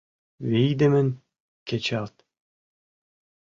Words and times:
Вийдымын 0.49 1.07
кечалт 1.67 2.15